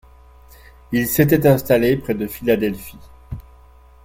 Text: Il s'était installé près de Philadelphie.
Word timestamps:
Il 0.91 1.07
s'était 1.07 1.45
installé 1.45 1.95
près 1.95 2.15
de 2.15 2.25
Philadelphie. 2.25 2.97